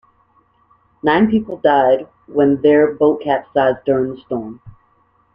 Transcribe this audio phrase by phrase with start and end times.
[1.03, 4.59] Nine people died when their boat capsized during the storm.